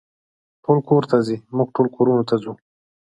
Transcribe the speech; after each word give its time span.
ټول 0.63 0.77
کور 0.87 1.03
ته 1.11 1.17
ځي، 1.27 1.35
موږ 1.55 1.67
ټول 1.75 1.87
کورونو 1.95 2.23
ته 2.29 2.35
ځو. 2.43 2.53